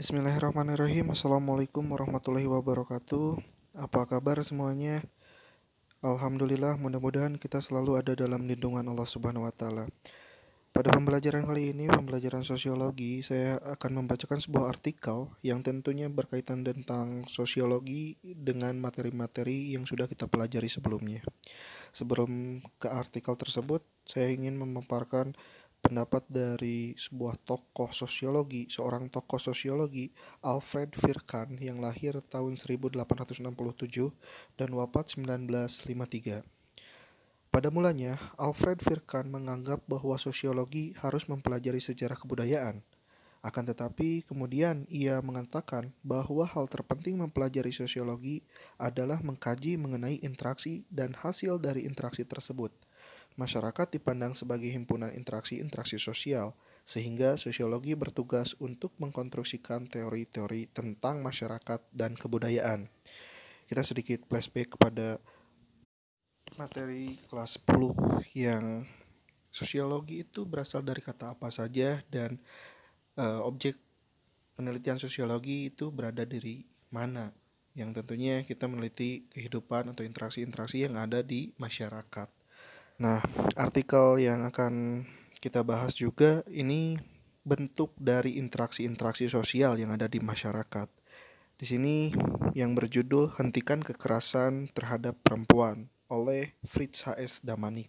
[0.00, 1.12] Bismillahirrahmanirrahim.
[1.12, 3.36] Assalamualaikum warahmatullahi wabarakatuh.
[3.76, 5.04] Apa kabar semuanya?
[6.00, 9.84] Alhamdulillah mudah-mudahan kita selalu ada dalam lindungan Allah subhanahu wa ta'ala.
[10.72, 17.26] Pada pembelajaran kali ini, pembelajaran sosiologi Saya akan membacakan sebuah artikel Yang tentunya berkaitan tentang
[17.26, 21.20] sosiologi Dengan materi-materi yang sudah kita pelajari sebelumnya.
[21.92, 25.36] Sebelum ke artikel tersebut Saya ingin memaparkan
[25.80, 30.12] pendapat dari sebuah tokoh sosiologi, seorang tokoh sosiologi,
[30.44, 33.00] Alfred Virkan yang lahir tahun 1867
[34.60, 36.44] dan wafat 1953.
[37.50, 42.84] Pada mulanya, Alfred Virkan menganggap bahwa sosiologi harus mempelajari sejarah kebudayaan.
[43.40, 48.44] Akan tetapi, kemudian ia mengatakan bahwa hal terpenting mempelajari sosiologi
[48.76, 52.70] adalah mengkaji mengenai interaksi dan hasil dari interaksi tersebut–
[53.40, 56.52] Masyarakat dipandang sebagai himpunan interaksi-interaksi sosial,
[56.84, 62.92] sehingga sosiologi bertugas untuk mengkonstruksikan teori-teori tentang masyarakat dan kebudayaan.
[63.64, 65.16] Kita sedikit flashback kepada
[66.60, 68.84] materi kelas 10 yang
[69.48, 72.36] sosiologi itu berasal dari kata apa saja dan
[73.16, 73.80] uh, objek
[74.52, 77.32] penelitian sosiologi itu berada dari mana
[77.72, 82.39] yang tentunya kita meneliti kehidupan atau interaksi-interaksi yang ada di masyarakat.
[83.00, 83.24] Nah,
[83.56, 85.08] artikel yang akan
[85.40, 87.00] kita bahas juga ini
[87.48, 90.84] bentuk dari interaksi-interaksi sosial yang ada di masyarakat.
[91.56, 92.12] Di sini
[92.52, 97.40] yang berjudul Hentikan Kekerasan Terhadap Perempuan oleh Fritz H.S.
[97.40, 97.88] Damanik.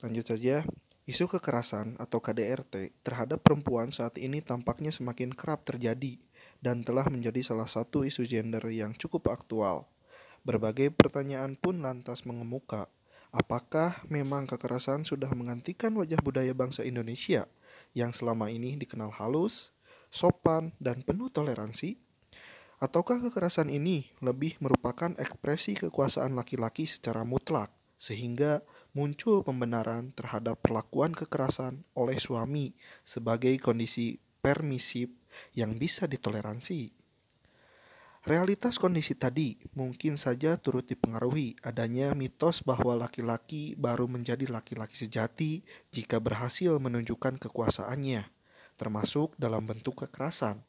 [0.00, 0.64] Lanjut saja,
[1.04, 6.16] isu kekerasan atau KDRT terhadap perempuan saat ini tampaknya semakin kerap terjadi
[6.64, 9.92] dan telah menjadi salah satu isu gender yang cukup aktual.
[10.40, 12.88] Berbagai pertanyaan pun lantas mengemuka
[13.28, 17.44] Apakah memang kekerasan sudah menggantikan wajah budaya bangsa Indonesia
[17.92, 19.76] yang selama ini dikenal halus,
[20.08, 22.00] sopan, dan penuh toleransi?
[22.80, 27.68] Ataukah kekerasan ini lebih merupakan ekspresi kekuasaan laki-laki secara mutlak,
[28.00, 28.64] sehingga
[28.96, 32.72] muncul pembenaran terhadap perlakuan kekerasan oleh suami
[33.02, 35.12] sebagai kondisi permisif
[35.52, 37.07] yang bisa ditoleransi?
[38.28, 45.64] Realitas kondisi tadi mungkin saja turut dipengaruhi adanya mitos bahwa laki-laki baru menjadi laki-laki sejati
[45.88, 48.28] jika berhasil menunjukkan kekuasaannya,
[48.76, 50.60] termasuk dalam bentuk kekerasan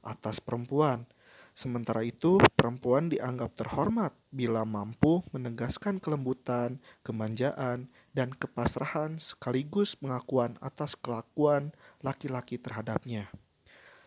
[0.00, 1.04] atas perempuan.
[1.52, 10.96] Sementara itu, perempuan dianggap terhormat bila mampu menegaskan kelembutan, kemanjaan, dan kepasrahan sekaligus pengakuan atas
[10.96, 13.28] kelakuan laki-laki terhadapnya.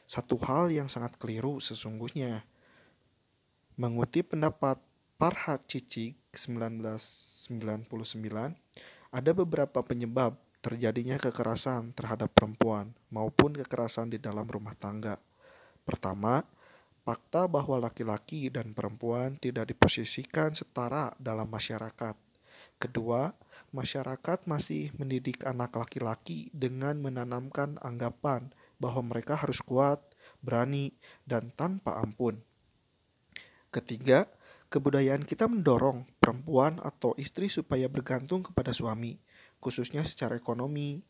[0.10, 2.50] Satu hal yang sangat keliru sesungguhnya
[3.76, 4.80] Mengutip pendapat
[5.20, 7.52] Parhat Cicik 1999,
[9.12, 15.20] ada beberapa penyebab terjadinya kekerasan terhadap perempuan maupun kekerasan di dalam rumah tangga.
[15.84, 16.48] Pertama,
[17.04, 22.16] fakta bahwa laki-laki dan perempuan tidak diposisikan setara dalam masyarakat.
[22.80, 23.36] Kedua,
[23.76, 30.00] masyarakat masih mendidik anak laki-laki dengan menanamkan anggapan bahwa mereka harus kuat,
[30.40, 30.96] berani,
[31.28, 32.40] dan tanpa ampun.
[33.76, 34.32] Ketiga,
[34.72, 39.20] kebudayaan kita mendorong perempuan atau istri supaya bergantung kepada suami,
[39.60, 41.04] khususnya secara ekonomi.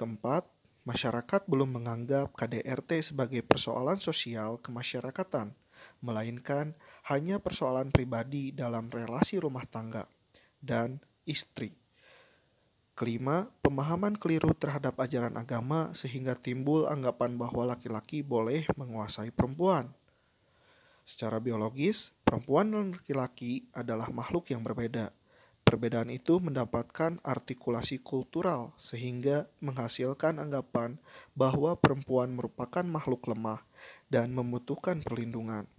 [0.00, 0.48] Keempat,
[0.88, 5.52] masyarakat belum menganggap KDRT sebagai persoalan sosial kemasyarakatan,
[6.00, 6.72] melainkan
[7.12, 10.08] hanya persoalan pribadi dalam relasi rumah tangga
[10.56, 11.76] dan istri.
[12.96, 19.99] Kelima, pemahaman keliru terhadap ajaran agama sehingga timbul anggapan bahwa laki-laki boleh menguasai perempuan.
[21.04, 25.10] Secara biologis, perempuan dan laki-laki adalah makhluk yang berbeda.
[25.70, 30.98] Perbedaan itu mendapatkan artikulasi kultural sehingga menghasilkan anggapan
[31.38, 33.62] bahwa perempuan merupakan makhluk lemah
[34.10, 35.70] dan membutuhkan perlindungan.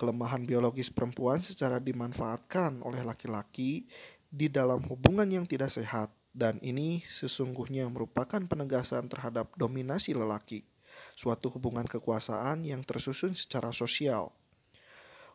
[0.00, 3.84] Kelemahan biologis perempuan secara dimanfaatkan oleh laki-laki
[4.24, 10.64] di dalam hubungan yang tidak sehat dan ini sesungguhnya merupakan penegasan terhadap dominasi lelaki,
[11.12, 14.32] suatu hubungan kekuasaan yang tersusun secara sosial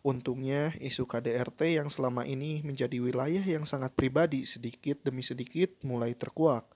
[0.05, 6.13] Untungnya, isu KDRT yang selama ini menjadi wilayah yang sangat pribadi sedikit demi sedikit mulai
[6.13, 6.69] terkuak.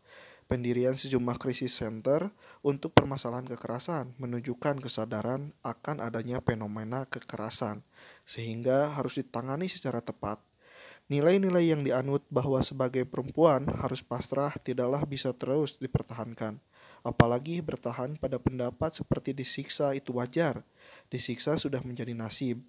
[0.49, 2.33] Pendirian sejumlah krisis center
[2.65, 7.85] untuk permasalahan kekerasan menunjukkan kesadaran akan adanya fenomena kekerasan,
[8.25, 10.41] sehingga harus ditangani secara tepat.
[11.05, 16.57] Nilai-nilai yang dianut bahwa sebagai perempuan harus pasrah tidaklah bisa terus dipertahankan.
[17.05, 20.65] Apalagi bertahan pada pendapat seperti disiksa itu wajar.
[21.13, 22.65] Disiksa sudah menjadi nasib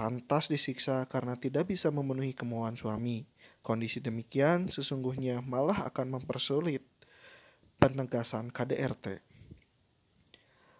[0.00, 3.28] pantas disiksa karena tidak bisa memenuhi kemauan suami.
[3.60, 6.80] Kondisi demikian sesungguhnya malah akan mempersulit
[7.76, 9.20] penegasan KDRT.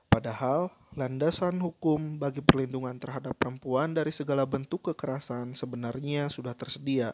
[0.08, 7.12] Padahal, landasan hukum bagi perlindungan terhadap perempuan dari segala bentuk kekerasan sebenarnya sudah tersedia,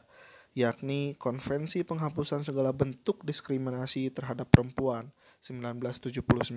[0.54, 5.10] yakni Konvensi Penghapusan Segala Bentuk Diskriminasi Terhadap Perempuan
[5.42, 6.54] 1979.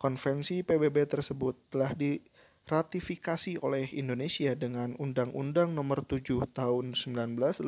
[0.00, 1.92] Konvensi PBB tersebut telah
[2.66, 7.66] diratifikasi oleh Indonesia dengan Undang-Undang Nomor 7 Tahun 1984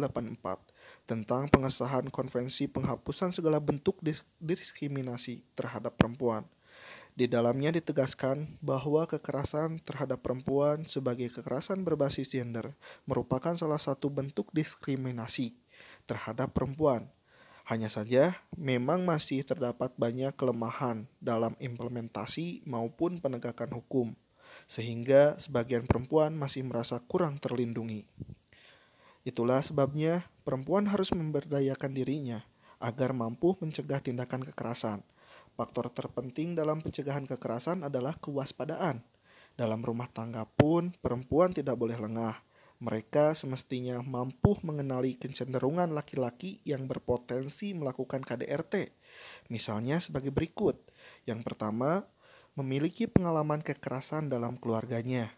[1.08, 3.98] tentang pengesahan Konvensi Penghapusan Segala Bentuk
[4.38, 6.46] Diskriminasi Terhadap Perempuan.
[7.12, 12.72] Di dalamnya ditegaskan bahwa kekerasan terhadap perempuan sebagai kekerasan berbasis gender
[13.04, 15.52] merupakan salah satu bentuk diskriminasi
[16.08, 17.12] terhadap perempuan.
[17.68, 24.16] Hanya saja, memang masih terdapat banyak kelemahan dalam implementasi maupun penegakan hukum,
[24.66, 28.04] sehingga sebagian perempuan masih merasa kurang terlindungi.
[29.22, 32.42] Itulah sebabnya perempuan harus memberdayakan dirinya
[32.82, 35.06] agar mampu mencegah tindakan kekerasan
[35.52, 39.04] Faktor terpenting dalam pencegahan kekerasan adalah kewaspadaan.
[39.52, 42.40] Dalam rumah tangga pun, perempuan tidak boleh lengah.
[42.82, 48.90] Mereka semestinya mampu mengenali kecenderungan laki-laki yang berpotensi melakukan KDRT.
[49.52, 50.80] Misalnya sebagai berikut.
[51.28, 52.08] Yang pertama,
[52.52, 55.32] memiliki pengalaman kekerasan dalam keluarganya.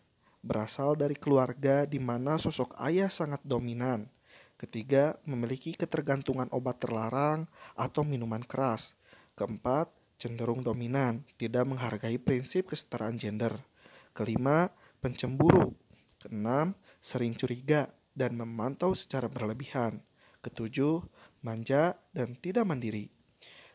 [0.44, 4.10] Berasal dari keluarga di mana sosok ayah sangat dominan.
[4.58, 8.94] Ketiga, memiliki ketergantungan obat terlarang atau minuman keras.
[9.34, 9.90] Keempat,
[10.20, 13.56] cenderung dominan, tidak menghargai prinsip kesetaraan gender.
[14.14, 14.70] Kelima,
[15.02, 15.74] pencemburu.
[16.22, 16.72] Keenam,
[17.02, 20.00] sering curiga dan memantau secara berlebihan.
[20.40, 21.02] Ketujuh,
[21.44, 23.10] manja dan tidak mandiri.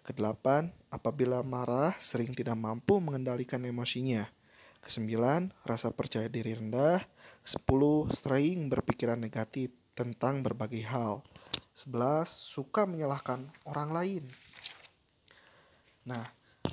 [0.03, 4.25] Kedelapan, apabila marah sering tidak mampu mengendalikan emosinya.
[4.79, 7.03] Kesembilan, rasa percaya diri rendah.
[7.43, 11.21] Sepuluh, sering berpikiran negatif tentang berbagai hal.
[11.75, 14.23] Sebelas, suka menyalahkan orang lain.
[16.07, 16.25] Nah,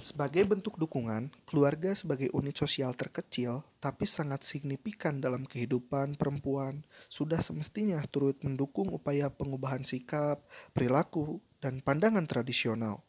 [0.03, 7.43] sebagai bentuk dukungan, keluarga sebagai unit sosial terkecil tapi sangat signifikan dalam kehidupan perempuan sudah
[7.43, 13.06] semestinya turut mendukung upaya pengubahan sikap, perilaku, dan pandangan tradisional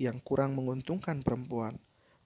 [0.00, 1.78] yang kurang menguntungkan perempuan.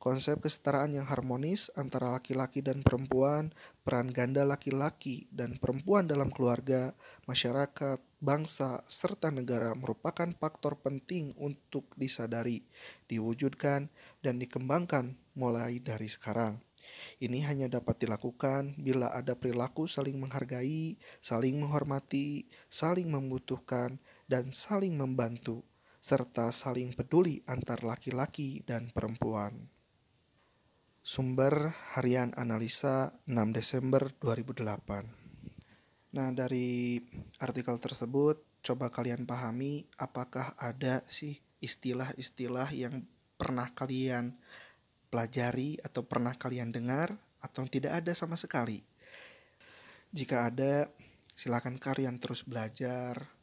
[0.04, 3.56] Konsep kesetaraan yang harmonis antara laki-laki dan perempuan,
[3.88, 6.92] peran ganda laki-laki dan perempuan dalam keluarga,
[7.24, 12.68] masyarakat, bangsa, serta negara merupakan faktor penting untuk disadari,
[13.08, 13.88] diwujudkan,
[14.20, 16.60] dan dikembangkan mulai dari sekarang.
[17.16, 23.96] Ini hanya dapat dilakukan bila ada perilaku saling menghargai, saling menghormati, saling membutuhkan,
[24.28, 25.64] dan saling membantu,
[26.04, 29.72] serta saling peduli antar laki-laki dan perempuan.
[31.00, 35.24] Sumber Harian Analisa 6 Desember 2008
[36.12, 37.00] Nah, dari
[37.40, 43.08] artikel tersebut, coba kalian pahami apakah ada sih istilah-istilah yang
[43.40, 44.36] pernah kalian
[45.08, 48.84] pelajari atau pernah kalian dengar atau tidak ada sama sekali.
[50.12, 50.86] Jika ada,
[51.34, 53.33] silakan kalian terus belajar,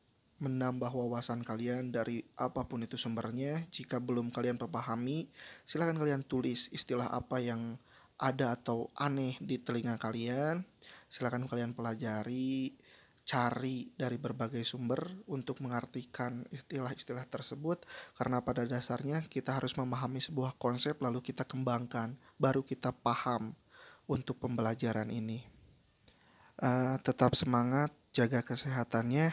[0.41, 3.61] menambah wawasan kalian dari apa pun itu sumbernya.
[3.69, 5.29] Jika belum kalian pahami,
[5.63, 7.77] silakan kalian tulis istilah apa yang
[8.17, 10.65] ada atau aneh di telinga kalian.
[11.05, 12.73] Silakan kalian pelajari,
[13.21, 17.85] cari dari berbagai sumber untuk mengartikan istilah-istilah tersebut.
[18.17, 23.53] Karena pada dasarnya kita harus memahami sebuah konsep lalu kita kembangkan baru kita paham
[24.09, 25.45] untuk pembelajaran ini.
[26.61, 29.31] Uh, tetap semangat jaga kesehatannya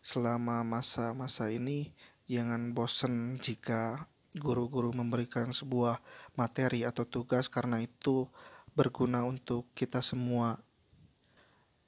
[0.00, 1.92] selama masa-masa ini
[2.24, 4.08] jangan bosen jika
[4.40, 6.00] guru-guru memberikan sebuah
[6.32, 8.28] materi atau tugas karena itu
[8.72, 10.60] berguna untuk kita semua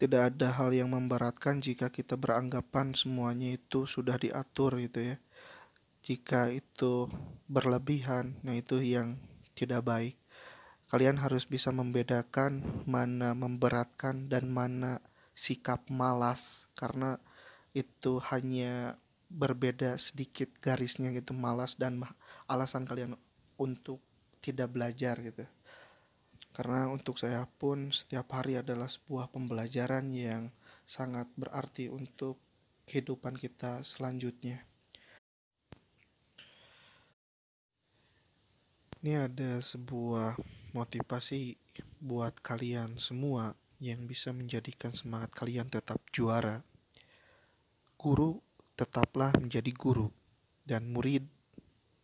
[0.01, 5.17] tidak ada hal yang memberatkan jika kita beranggapan semuanya itu sudah diatur gitu ya.
[6.01, 7.13] Jika itu
[7.45, 9.21] berlebihan, nah itu yang
[9.53, 10.17] tidak baik.
[10.89, 17.19] Kalian harus bisa membedakan mana memberatkan dan mana sikap malas karena
[17.73, 18.99] itu hanya
[19.31, 22.03] berbeda sedikit garisnya gitu malas dan
[22.51, 23.15] alasan kalian
[23.55, 24.03] untuk
[24.43, 25.47] tidak belajar gitu.
[26.51, 30.51] Karena untuk saya pun setiap hari adalah sebuah pembelajaran yang
[30.83, 32.43] sangat berarti untuk
[32.91, 34.67] kehidupan kita selanjutnya.
[39.01, 40.37] Ini ada sebuah
[40.77, 41.57] motivasi
[42.03, 46.61] buat kalian semua yang bisa menjadikan semangat kalian tetap juara.
[47.97, 48.41] Guru
[48.77, 50.09] tetaplah menjadi guru
[50.65, 51.25] dan murid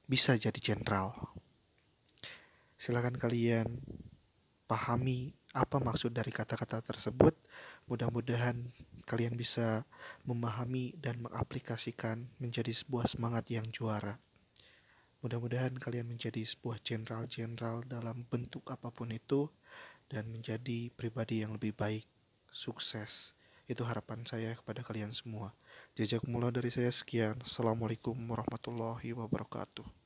[0.09, 1.13] bisa jadi jenderal.
[2.77, 3.81] Silakan kalian
[4.69, 7.33] pahami apa maksud dari kata-kata tersebut.
[7.89, 8.73] Mudah-mudahan
[9.09, 9.89] kalian bisa
[10.29, 14.21] memahami dan mengaplikasikan menjadi sebuah semangat yang juara.
[15.25, 19.49] Mudah-mudahan kalian menjadi sebuah jenderal-jenderal dalam bentuk apa pun itu
[20.07, 22.07] dan menjadi pribadi yang lebih baik,
[22.51, 23.35] sukses.
[23.67, 25.51] Itu harapan saya kepada kalian semua.
[25.99, 27.43] Jejak mula dari saya sekian.
[27.43, 30.06] Assalamualaikum warahmatullahi wabarakatuh.